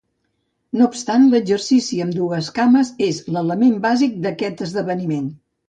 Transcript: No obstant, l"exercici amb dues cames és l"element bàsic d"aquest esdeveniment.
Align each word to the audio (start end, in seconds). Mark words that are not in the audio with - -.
No 0.79 0.87
obstant, 0.91 1.27
l"exercici 1.29 1.99
amb 2.07 2.17
dues 2.21 2.49
cames 2.57 2.91
és 3.11 3.21
l"element 3.29 3.79
bàsic 3.87 4.19
d"aquest 4.27 4.69
esdeveniment. 4.71 5.33